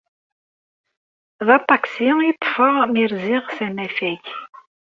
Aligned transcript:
D 1.47 1.49
aṭaksi 1.57 2.09
i 2.29 2.31
ṭṭfeɣ 2.37 2.75
mi 2.91 3.05
rziɣ 3.11 3.45
s 3.55 3.57
anafag. 3.65 4.23